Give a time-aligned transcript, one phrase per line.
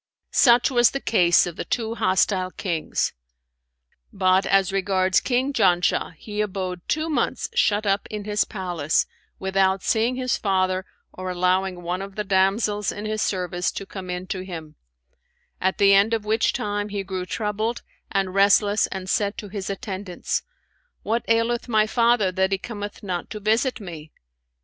[0.31, 3.13] Such was the case of the two hostile Kings;
[4.11, 9.05] but as regards King Janshah, he abode two months shut up in his palace,
[9.37, 14.09] without seeing his father or allowing one of the damsels in his service to come
[14.09, 14.73] in to him;
[15.61, 19.69] at the end of which time he grew troubled and restless and said to his
[19.69, 20.41] attendants,
[21.03, 24.11] 'What aileth my father that he cometh not to visit me?'